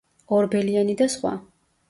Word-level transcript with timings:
ორბელიანი 0.37 0.97
და 1.03 1.09
სხვა. 1.17 1.37